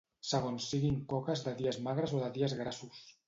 segons 0.27 0.69
siguin 0.71 0.97
coques 1.11 1.45
de 1.49 1.53
dies 1.61 1.79
magres 1.89 2.17
o 2.21 2.25
de 2.25 2.31
dies 2.39 2.57
grassos 2.63 3.05